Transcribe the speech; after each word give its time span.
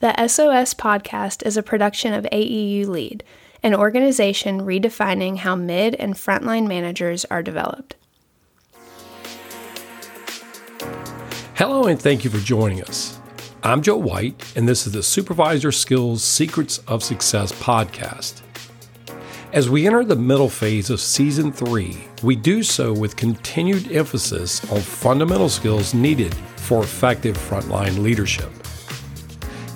The 0.00 0.14
SOS 0.28 0.74
podcast 0.74 1.44
is 1.44 1.56
a 1.56 1.62
production 1.62 2.12
of 2.14 2.24
AEU 2.30 2.86
Lead, 2.86 3.24
an 3.64 3.74
organization 3.74 4.60
redefining 4.60 5.38
how 5.38 5.56
mid 5.56 5.96
and 5.96 6.14
frontline 6.14 6.68
managers 6.68 7.24
are 7.24 7.42
developed. 7.42 7.96
Hello, 11.56 11.88
and 11.88 12.00
thank 12.00 12.22
you 12.22 12.30
for 12.30 12.38
joining 12.38 12.80
us. 12.84 13.18
I'm 13.64 13.82
Joe 13.82 13.96
White, 13.96 14.40
and 14.54 14.68
this 14.68 14.86
is 14.86 14.92
the 14.92 15.02
Supervisor 15.02 15.72
Skills 15.72 16.22
Secrets 16.22 16.78
of 16.86 17.02
Success 17.02 17.50
podcast. 17.50 18.42
As 19.52 19.68
we 19.68 19.84
enter 19.84 20.04
the 20.04 20.14
middle 20.14 20.48
phase 20.48 20.90
of 20.90 21.00
season 21.00 21.50
three, 21.50 21.98
we 22.22 22.36
do 22.36 22.62
so 22.62 22.92
with 22.92 23.16
continued 23.16 23.90
emphasis 23.90 24.64
on 24.70 24.78
fundamental 24.78 25.48
skills 25.48 25.92
needed 25.92 26.36
for 26.54 26.84
effective 26.84 27.36
frontline 27.36 27.98
leadership. 27.98 28.52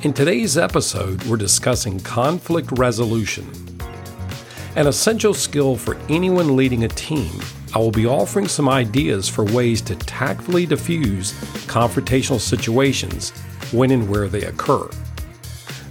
In 0.03 0.13
today's 0.13 0.59
episode, 0.59 1.23
we're 1.27 1.37
discussing 1.37 2.01
conflict 2.01 2.73
resolution. 2.73 3.49
An 4.75 4.89
essential 4.89 5.33
skill 5.33 5.77
for 5.77 5.97
anyone 6.09 6.57
leading 6.57 6.83
a 6.83 6.89
team, 6.89 7.31
I 7.73 7.79
will 7.79 7.93
be 7.93 8.05
offering 8.05 8.49
some 8.49 8.69
ideas 8.69 9.29
for 9.29 9.45
ways 9.45 9.81
to 9.83 9.95
tactfully 9.95 10.67
diffuse 10.67 11.35
confrontational 11.69 12.41
situations 12.41 13.31
when 13.71 13.93
and 13.93 14.09
where 14.09 14.27
they 14.27 14.43
occur. 14.43 14.91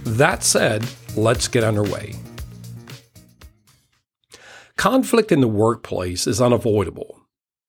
That 0.04 0.42
said, 0.42 0.86
let's 1.16 1.48
get 1.48 1.64
underway. 1.64 2.14
Conflict 4.76 5.32
in 5.32 5.40
the 5.40 5.48
workplace 5.48 6.26
is 6.26 6.38
unavoidable. 6.38 7.18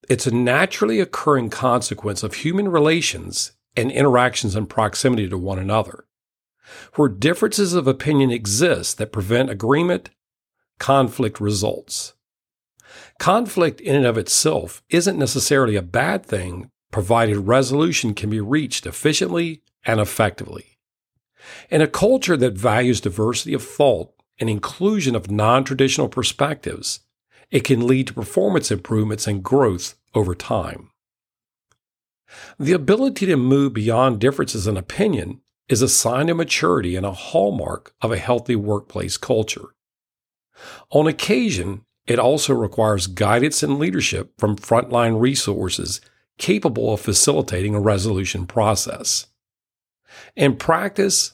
It's 0.09 0.27
a 0.27 0.35
naturally 0.35 0.99
occurring 0.99 1.51
consequence 1.51 2.21
of 2.21 2.33
human 2.33 2.67
relations 2.67 3.53
and 3.77 3.89
interactions 3.89 4.57
in 4.57 4.65
proximity 4.65 5.29
to 5.29 5.37
one 5.37 5.57
another. 5.57 6.02
Where 6.95 7.09
differences 7.09 7.73
of 7.73 7.87
opinion 7.87 8.31
exist 8.31 8.97
that 8.97 9.11
prevent 9.11 9.49
agreement, 9.49 10.09
conflict 10.79 11.39
results. 11.39 12.13
Conflict 13.19 13.81
in 13.81 13.95
and 13.95 14.05
of 14.05 14.17
itself 14.17 14.83
isn't 14.89 15.17
necessarily 15.17 15.75
a 15.75 15.81
bad 15.81 16.25
thing, 16.25 16.69
provided 16.91 17.37
resolution 17.37 18.13
can 18.13 18.29
be 18.29 18.39
reached 18.39 18.85
efficiently 18.85 19.61
and 19.85 19.99
effectively. 19.99 20.77
In 21.69 21.81
a 21.81 21.87
culture 21.87 22.37
that 22.37 22.53
values 22.53 23.01
diversity 23.01 23.53
of 23.53 23.63
thought 23.63 24.13
and 24.39 24.49
inclusion 24.49 25.15
of 25.15 25.29
non 25.29 25.63
traditional 25.63 26.07
perspectives, 26.07 27.01
it 27.51 27.63
can 27.63 27.85
lead 27.85 28.07
to 28.07 28.13
performance 28.13 28.71
improvements 28.71 29.27
and 29.27 29.43
growth 29.43 29.95
over 30.15 30.33
time. 30.33 30.89
The 32.59 32.73
ability 32.73 33.25
to 33.27 33.37
move 33.37 33.73
beyond 33.73 34.19
differences 34.19 34.65
in 34.67 34.77
opinion 34.77 35.41
is 35.69 35.81
a 35.81 35.89
sign 35.89 36.29
of 36.29 36.37
maturity 36.37 36.95
and 36.95 37.05
a 37.05 37.11
hallmark 37.13 37.93
of 38.01 38.11
a 38.11 38.17
healthy 38.17 38.55
workplace 38.55 39.17
culture. 39.17 39.75
On 40.89 41.07
occasion, 41.07 41.85
it 42.05 42.19
also 42.19 42.53
requires 42.53 43.07
guidance 43.07 43.63
and 43.63 43.79
leadership 43.79 44.33
from 44.37 44.57
frontline 44.57 45.19
resources 45.19 46.01
capable 46.37 46.93
of 46.93 46.99
facilitating 46.99 47.75
a 47.75 47.79
resolution 47.79 48.45
process. 48.45 49.27
In 50.35 50.57
practice, 50.57 51.33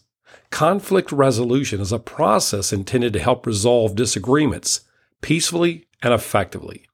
conflict 0.52 1.12
resolution 1.12 1.82
is 1.82 1.92
a 1.92 2.00
process 2.00 2.72
intended 2.72 3.14
to 3.14 3.20
help 3.20 3.46
resolve 3.46 3.96
disagreements 3.96 4.82
peacefully 5.22 5.88
and 6.02 6.14
effectively. 6.14 6.86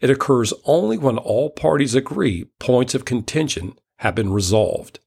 It 0.00 0.10
occurs 0.10 0.52
only 0.64 0.98
when 0.98 1.18
all 1.18 1.50
parties 1.50 1.94
agree 1.94 2.44
points 2.58 2.94
of 2.94 3.04
contention 3.04 3.78
have 3.98 4.14
been 4.14 4.32
resolved. 4.32 5.00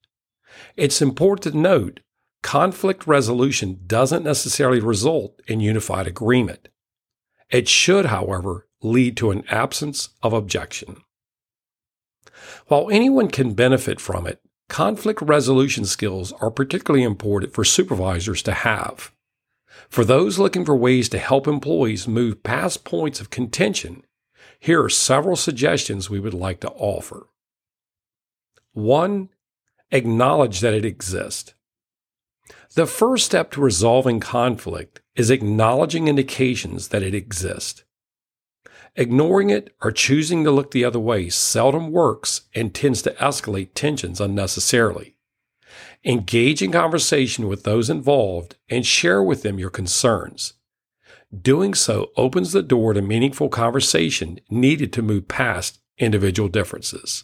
It's 0.76 1.02
important 1.02 1.54
to 1.54 1.60
note 1.60 2.00
conflict 2.42 3.08
resolution 3.08 3.80
doesn't 3.88 4.24
necessarily 4.24 4.80
result 4.80 5.42
in 5.48 5.60
unified 5.60 6.08
agreement. 6.08 6.68
It 7.50 7.70
should, 7.70 8.08
however, 8.08 8.68
lead 8.82 9.16
to 9.18 9.32
an 9.32 9.44
absence 9.48 10.10
of 10.22 10.34
objection. 10.34 10.98
While 12.68 12.90
anyone 12.92 13.30
can 13.30 13.54
benefit 13.54 14.02
from 14.02 14.28
it, 14.28 14.42
conflict 14.70 15.22
resolution 15.22 15.86
skills 15.86 16.32
are 16.34 16.52
particularly 16.52 17.04
important 17.04 17.54
for 17.54 17.64
supervisors 17.64 18.42
to 18.44 18.52
have. 18.54 19.12
For 19.90 20.04
those 20.04 20.40
looking 20.40 20.66
for 20.66 20.76
ways 20.76 21.10
to 21.10 21.20
help 21.20 21.48
employees 21.48 22.08
move 22.08 22.44
past 22.44 22.84
points 22.84 23.20
of 23.20 23.30
contention, 23.30 24.04
here 24.60 24.84
are 24.84 24.90
several 24.90 25.36
suggestions 25.36 26.10
we 26.10 26.20
would 26.20 26.34
like 26.34 26.60
to 26.62 26.72
offer. 26.72 27.28
One 28.72 29.30
acknowledge 29.94 30.60
that 30.60 30.74
it 30.74 30.84
exists. 30.84 31.54
The 32.76 32.88
first 32.88 33.26
step 33.26 33.52
to 33.52 33.62
resolving 33.62 34.20
conflict 34.20 35.02
is 35.16 35.30
acknowledging 35.30 36.08
indications 36.08 36.88
that 36.88 37.04
it 37.04 37.14
exists. 37.14 37.84
Ignoring 38.96 39.52
it 39.52 39.74
or 39.82 39.92
choosing 39.92 40.44
to 40.44 40.52
look 40.52 40.72
the 40.72 40.84
other 40.84 41.00
way 41.00 41.30
seldom 41.30 41.92
works 41.92 42.42
and 42.54 42.74
tends 42.74 43.02
to 43.04 43.14
escalate 43.14 43.70
tensions 43.76 44.20
unnecessarily. 44.20 45.16
Engage 46.04 46.62
in 46.62 46.72
conversation 46.72 47.48
with 47.48 47.64
those 47.64 47.90
involved 47.90 48.58
and 48.70 48.86
share 48.86 49.24
with 49.24 49.44
them 49.44 49.60
your 49.60 49.70
concerns. 49.70 50.54
Doing 51.40 51.74
so 51.74 52.12
opens 52.18 52.52
the 52.52 52.62
door 52.62 52.94
to 52.94 53.02
meaningful 53.02 53.50
conversation 53.50 54.40
needed 54.50 54.92
to 54.94 55.02
move 55.02 55.28
past 55.28 55.80
individual 55.98 56.50
differences. 56.50 57.24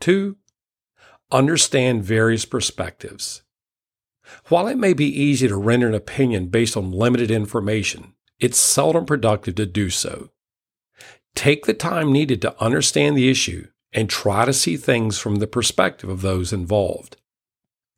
Two, 0.00 0.36
understand 1.30 2.04
various 2.04 2.44
perspectives. 2.44 3.42
While 4.48 4.68
it 4.68 4.76
may 4.76 4.92
be 4.92 5.06
easy 5.06 5.48
to 5.48 5.56
render 5.56 5.88
an 5.88 5.94
opinion 5.94 6.48
based 6.48 6.76
on 6.76 6.92
limited 6.92 7.30
information, 7.30 8.14
it's 8.38 8.58
seldom 8.58 9.06
productive 9.06 9.54
to 9.56 9.66
do 9.66 9.90
so. 9.90 10.30
Take 11.34 11.66
the 11.66 11.74
time 11.74 12.12
needed 12.12 12.42
to 12.42 12.62
understand 12.62 13.16
the 13.16 13.30
issue 13.30 13.68
and 13.92 14.08
try 14.08 14.44
to 14.44 14.52
see 14.52 14.76
things 14.76 15.18
from 15.18 15.36
the 15.36 15.46
perspective 15.46 16.10
of 16.10 16.20
those 16.20 16.52
involved. 16.52 17.16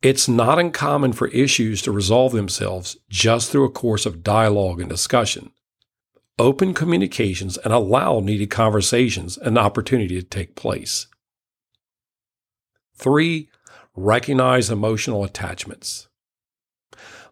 It's 0.01 0.27
not 0.27 0.57
uncommon 0.57 1.13
for 1.13 1.27
issues 1.27 1.81
to 1.83 1.91
resolve 1.91 2.31
themselves 2.31 2.97
just 3.09 3.51
through 3.51 3.65
a 3.65 3.71
course 3.71 4.05
of 4.05 4.23
dialogue 4.23 4.79
and 4.79 4.89
discussion. 4.89 5.51
Open 6.39 6.73
communications 6.73 7.57
and 7.57 7.71
allow 7.71 8.19
needed 8.19 8.49
conversations 8.49 9.37
an 9.37 9.57
opportunity 9.57 10.19
to 10.19 10.27
take 10.27 10.55
place. 10.55 11.07
Three, 13.01 13.49
recognize 13.95 14.69
emotional 14.69 15.23
attachments. 15.23 16.07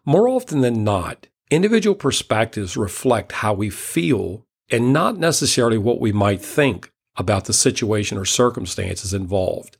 More 0.04 0.28
often 0.28 0.62
than 0.62 0.82
not, 0.82 1.28
individual 1.48 1.94
perspectives 1.94 2.76
reflect 2.76 3.30
how 3.30 3.54
we 3.54 3.70
feel 3.70 4.44
and 4.68 4.92
not 4.92 5.16
necessarily 5.16 5.78
what 5.78 6.00
we 6.00 6.10
might 6.10 6.42
think 6.42 6.90
about 7.16 7.44
the 7.44 7.52
situation 7.52 8.18
or 8.18 8.24
circumstances 8.24 9.14
involved. 9.14 9.78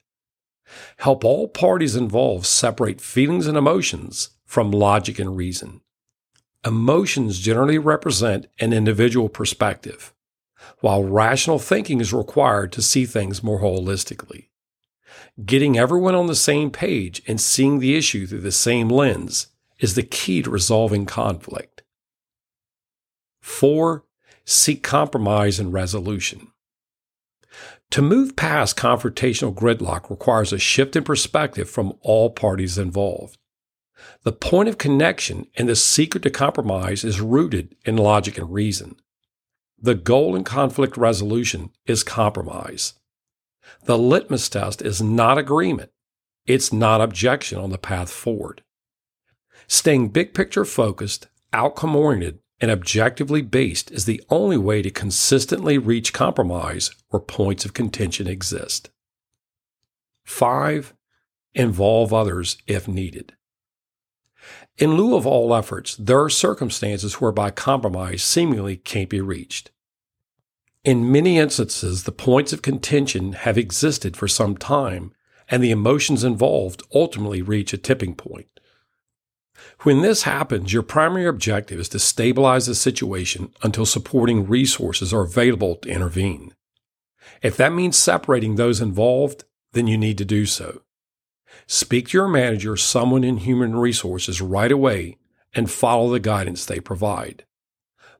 Help 0.98 1.24
all 1.24 1.48
parties 1.48 1.96
involved 1.96 2.46
separate 2.46 3.00
feelings 3.00 3.48
and 3.48 3.56
emotions 3.56 4.30
from 4.46 4.70
logic 4.70 5.18
and 5.18 5.36
reason. 5.36 5.80
Emotions 6.64 7.40
generally 7.40 7.78
represent 7.78 8.46
an 8.60 8.72
individual 8.72 9.28
perspective, 9.28 10.14
while 10.78 11.02
rational 11.02 11.58
thinking 11.58 12.00
is 12.00 12.12
required 12.12 12.70
to 12.70 12.80
see 12.80 13.06
things 13.06 13.42
more 13.42 13.60
holistically. 13.60 14.49
Getting 15.44 15.78
everyone 15.78 16.14
on 16.14 16.26
the 16.26 16.34
same 16.34 16.70
page 16.70 17.22
and 17.26 17.40
seeing 17.40 17.78
the 17.78 17.96
issue 17.96 18.26
through 18.26 18.40
the 18.40 18.52
same 18.52 18.88
lens 18.88 19.48
is 19.78 19.94
the 19.94 20.02
key 20.02 20.42
to 20.42 20.50
resolving 20.50 21.06
conflict. 21.06 21.82
Four, 23.40 24.04
seek 24.44 24.82
compromise 24.82 25.58
and 25.58 25.72
resolution. 25.72 26.48
To 27.90 28.02
move 28.02 28.36
past 28.36 28.76
confrontational 28.76 29.54
gridlock 29.54 30.10
requires 30.10 30.52
a 30.52 30.58
shift 30.58 30.94
in 30.94 31.02
perspective 31.02 31.68
from 31.68 31.94
all 32.02 32.30
parties 32.30 32.78
involved. 32.78 33.38
The 34.22 34.32
point 34.32 34.68
of 34.68 34.78
connection 34.78 35.46
and 35.56 35.68
the 35.68 35.76
secret 35.76 36.22
to 36.22 36.30
compromise 36.30 37.04
is 37.04 37.20
rooted 37.20 37.74
in 37.84 37.96
logic 37.96 38.38
and 38.38 38.52
reason. 38.52 38.96
The 39.78 39.94
goal 39.94 40.36
in 40.36 40.44
conflict 40.44 40.96
resolution 40.96 41.70
is 41.86 42.02
compromise. 42.02 42.94
The 43.84 43.98
litmus 43.98 44.48
test 44.48 44.82
is 44.82 45.02
not 45.02 45.38
agreement, 45.38 45.90
it's 46.46 46.72
not 46.72 47.00
objection 47.00 47.58
on 47.58 47.70
the 47.70 47.78
path 47.78 48.10
forward. 48.10 48.62
Staying 49.66 50.08
big 50.08 50.34
picture 50.34 50.64
focused, 50.64 51.28
outcome 51.52 51.94
oriented, 51.94 52.40
and 52.60 52.70
objectively 52.70 53.42
based 53.42 53.90
is 53.90 54.04
the 54.04 54.22
only 54.28 54.58
way 54.58 54.82
to 54.82 54.90
consistently 54.90 55.78
reach 55.78 56.12
compromise 56.12 56.90
where 57.08 57.20
points 57.20 57.64
of 57.64 57.72
contention 57.72 58.26
exist. 58.26 58.90
5. 60.24 60.94
Involve 61.54 62.12
others 62.12 62.58
if 62.66 62.86
needed. 62.86 63.34
In 64.78 64.94
lieu 64.94 65.16
of 65.16 65.26
all 65.26 65.54
efforts, 65.54 65.96
there 65.96 66.20
are 66.20 66.30
circumstances 66.30 67.20
whereby 67.20 67.50
compromise 67.50 68.22
seemingly 68.22 68.76
can't 68.76 69.08
be 69.10 69.20
reached. 69.20 69.70
In 70.82 71.12
many 71.12 71.38
instances, 71.38 72.04
the 72.04 72.12
points 72.12 72.54
of 72.54 72.62
contention 72.62 73.32
have 73.34 73.58
existed 73.58 74.16
for 74.16 74.26
some 74.26 74.56
time, 74.56 75.12
and 75.50 75.62
the 75.62 75.70
emotions 75.70 76.24
involved 76.24 76.82
ultimately 76.94 77.42
reach 77.42 77.74
a 77.74 77.78
tipping 77.78 78.14
point. 78.14 78.48
When 79.80 80.00
this 80.00 80.22
happens, 80.22 80.72
your 80.72 80.82
primary 80.82 81.26
objective 81.26 81.78
is 81.80 81.90
to 81.90 81.98
stabilize 81.98 82.64
the 82.64 82.74
situation 82.74 83.52
until 83.62 83.84
supporting 83.84 84.46
resources 84.46 85.12
are 85.12 85.20
available 85.20 85.76
to 85.76 85.90
intervene. 85.90 86.54
If 87.42 87.58
that 87.58 87.74
means 87.74 87.98
separating 87.98 88.56
those 88.56 88.80
involved, 88.80 89.44
then 89.72 89.86
you 89.86 89.98
need 89.98 90.16
to 90.18 90.24
do 90.24 90.46
so. 90.46 90.80
Speak 91.66 92.08
to 92.08 92.18
your 92.18 92.28
manager, 92.28 92.72
or 92.72 92.76
someone 92.78 93.22
in 93.22 93.38
human 93.38 93.76
resources 93.76 94.40
right 94.40 94.72
away, 94.72 95.18
and 95.54 95.70
follow 95.70 96.10
the 96.10 96.20
guidance 96.20 96.64
they 96.64 96.80
provide. 96.80 97.44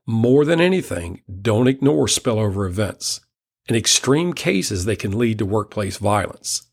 More 0.07 0.45
than 0.45 0.59
anything, 0.59 1.21
don't 1.41 1.67
ignore 1.67 2.07
spillover 2.07 2.67
events. 2.67 3.21
In 3.67 3.75
extreme 3.75 4.33
cases, 4.33 4.85
they 4.85 4.95
can 4.95 5.17
lead 5.17 5.37
to 5.37 5.45
workplace 5.45 5.97
violence. 5.97 6.69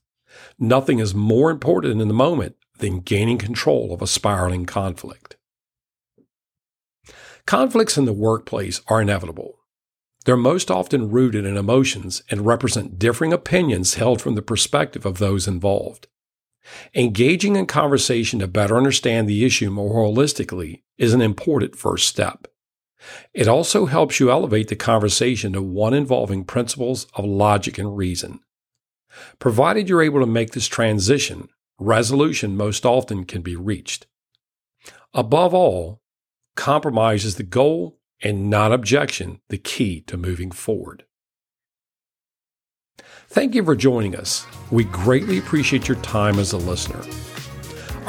Nothing 0.59 0.99
is 0.99 1.15
more 1.15 1.51
important 1.51 2.01
in 2.01 2.09
the 2.09 2.15
moment 2.15 2.57
than 2.79 3.01
gaining 3.01 3.39
control 3.39 3.93
of 3.93 4.01
a 4.01 4.07
spiraling 4.07 4.65
conflict. 4.65 5.37
Conflicts 7.47 7.99
in 7.99 8.05
the 8.05 8.13
workplace 8.13 8.81
are 8.89 9.03
inevitable. 9.03 9.59
They're 10.25 10.37
most 10.37 10.71
often 10.71 11.11
rooted 11.11 11.45
in 11.47 11.57
emotions 11.57 12.23
and 12.31 12.47
represent 12.47 12.99
differing 12.99 13.33
opinions 13.33 13.95
held 13.95 14.21
from 14.21 14.35
the 14.35 14.43
perspective 14.43 15.07
of 15.07 15.19
those 15.19 15.49
involved. 15.49 16.07
Engaging 16.95 17.57
in 17.57 17.67
conversation 17.67 18.39
to 18.41 18.47
better 18.47 18.77
understand 18.77 19.29
the 19.29 19.45
issue 19.45 19.71
more 19.71 20.07
holistically 20.07 20.83
is 20.99 21.15
an 21.15 21.23
important 21.23 21.77
first 21.77 22.07
step. 22.07 22.47
It 23.33 23.49
also 23.49 23.87
helps 23.87 24.19
you 24.19 24.31
elevate 24.31 24.69
the 24.69 24.77
conversation 24.77 25.53
to 25.53 25.63
one 25.63 25.95
involving 25.95 26.45
principles 26.45 27.07
of 27.15 27.25
logic 27.25 27.79
and 27.79 27.97
reason. 27.97 28.41
Provided 29.39 29.89
you're 29.89 30.03
able 30.03 30.21
to 30.21 30.27
make 30.27 30.53
this 30.53 30.67
transition, 30.67 31.49
resolution 31.79 32.57
most 32.57 32.85
often 32.85 33.25
can 33.25 33.43
be 33.43 33.57
reached. 33.57 34.07
Above 35.15 35.55
all, 35.55 36.03
compromise 36.57 37.25
is 37.25 37.37
the 37.37 37.43
goal 37.43 37.99
and 38.23 38.51
not 38.51 38.73
objection 38.73 39.41
the 39.49 39.59
key 39.59 40.01
to 40.03 40.17
moving 40.17 40.51
forward. 40.51 41.05
Thank 43.29 43.55
you 43.55 43.65
for 43.65 43.77
joining 43.77 44.17
us. 44.17 44.47
We 44.71 44.85
greatly 44.85 45.39
appreciate 45.39 45.87
your 45.87 45.99
time 45.99 46.39
as 46.39 46.53
a 46.53 46.57
listener. 46.57 47.03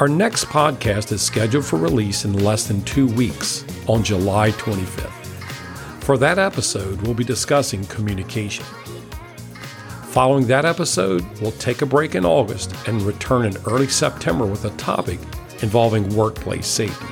Our 0.00 0.08
next 0.08 0.46
podcast 0.46 1.12
is 1.12 1.20
scheduled 1.20 1.66
for 1.66 1.78
release 1.78 2.24
in 2.24 2.42
less 2.42 2.66
than 2.66 2.82
two 2.84 3.06
weeks 3.06 3.66
on 3.86 4.02
July 4.02 4.50
25th. 4.52 5.10
For 6.02 6.16
that 6.16 6.38
episode, 6.38 7.02
we'll 7.02 7.12
be 7.12 7.22
discussing 7.22 7.84
communication. 7.84 8.64
Following 10.04 10.46
that 10.46 10.64
episode, 10.64 11.22
we'll 11.42 11.52
take 11.52 11.82
a 11.82 11.86
break 11.86 12.14
in 12.14 12.24
August 12.24 12.74
and 12.88 13.02
return 13.02 13.44
in 13.44 13.58
early 13.66 13.88
September 13.88 14.46
with 14.46 14.64
a 14.64 14.70
topic 14.78 15.18
involving 15.60 16.16
workplace 16.16 16.66
safety. 16.66 17.06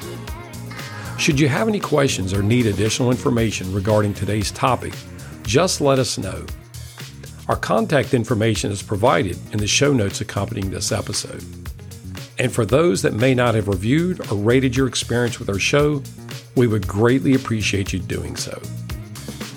Should 1.19 1.39
you 1.39 1.49
have 1.49 1.69
any 1.69 1.81
questions 1.81 2.33
or 2.33 2.43
need 2.43 2.65
additional 2.65 3.11
information 3.11 3.71
regarding 3.75 4.15
today's 4.15 4.51
topic, 4.51 4.95
just 5.43 5.83
let 5.83 5.99
us 5.99 6.17
know. 6.17 6.47
Our 7.49 7.57
contact 7.57 8.15
information 8.15 8.73
is 8.73 8.83
provided 8.83 9.37
in 9.53 9.59
the 9.59 9.67
show 9.67 9.93
notes 9.93 10.23
accompanying 10.23 10.71
this 10.71 10.91
episode. 10.91 11.45
And 12.39 12.53
for 12.53 12.65
those 12.65 13.03
that 13.03 13.15
may 13.15 13.35
not 13.35 13.55
have 13.55 13.69
reviewed 13.69 14.21
or 14.31 14.37
rated 14.37 14.77
your 14.77 14.87
experience 14.87 15.39
with 15.39 15.49
our 15.49 15.59
show, 15.59 16.03
we 16.55 16.67
would 16.67 16.87
greatly 16.87 17.35
appreciate 17.35 17.93
you 17.93 17.99
doing 17.99 18.37
so. 18.37 18.61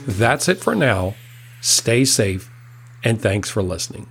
That's 0.07 0.49
it 0.49 0.57
for 0.57 0.73
now. 0.73 1.15
Stay 1.61 2.05
safe 2.05 2.49
and 3.03 3.21
thanks 3.21 3.49
for 3.49 3.61
listening. 3.61 4.07